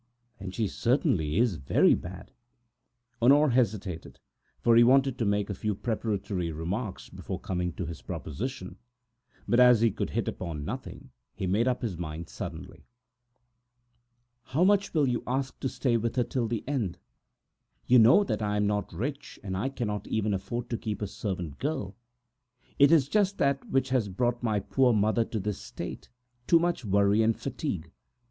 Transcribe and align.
"Then 0.39 0.49
she 0.49 0.67
certainly 0.67 1.37
is 1.37 1.57
very 1.57 1.93
bad!" 1.93 2.31
Honore 3.21 3.51
hesitated, 3.51 4.19
for 4.59 4.75
he 4.75 4.83
wanted 4.83 5.15
to 5.19 5.25
make 5.25 5.47
a 5.47 5.53
few 5.53 5.75
preliminary 5.75 6.51
remarks 6.51 7.07
before 7.07 7.39
coming 7.39 7.71
to 7.73 7.85
his 7.85 8.01
proposal, 8.01 8.71
but 9.47 9.59
as 9.59 9.81
he 9.81 9.91
could 9.91 10.09
hit 10.09 10.27
upon 10.27 10.65
nothing, 10.65 11.11
he 11.35 11.45
made 11.45 11.67
up 11.67 11.83
his 11.83 11.99
mind 11.99 12.29
suddenly. 12.29 12.87
"How 14.45 14.63
much 14.63 14.87
are 14.95 15.05
you 15.05 15.19
going 15.19 15.23
to 15.25 15.31
ask 15.33 15.59
to 15.59 15.69
stop 15.69 15.97
with 16.01 16.15
her 16.15 16.23
till 16.23 16.47
the 16.47 16.67
end? 16.67 16.97
You 17.85 17.99
know 17.99 18.23
that 18.23 18.41
I 18.41 18.55
am 18.57 18.65
not 18.65 18.91
rich, 18.91 19.39
and 19.43 19.55
I 19.55 19.69
cannot 19.69 20.07
even 20.07 20.33
afford 20.33 20.67
to 20.71 20.79
keep 20.79 21.03
a 21.03 21.05
servant 21.07 21.59
girl. 21.59 21.95
It 22.79 22.91
is 22.91 23.07
just 23.07 23.37
that 23.37 23.69
which 23.69 23.89
has 23.89 24.09
brought 24.09 24.41
my 24.41 24.59
poor 24.61 24.93
mother 24.93 25.25
to 25.25 25.39
this 25.39 25.59
state, 25.61 26.09
too 26.47 26.57
much 26.57 26.83
work 26.83 27.15
and 27.19 27.37
fatigue! 27.39 27.91